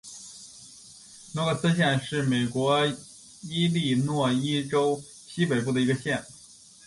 [1.35, 2.87] 诺克斯县是美国
[3.43, 6.25] 伊利诺伊州西北部的一个县。